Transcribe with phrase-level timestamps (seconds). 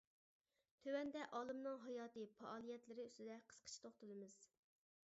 [0.85, 4.43] تۆۋەندە ئالىمنىڭ ھاياتىي پائالىيەتلىرى ئۈستىدە قىسقىچە توختىلىمىز.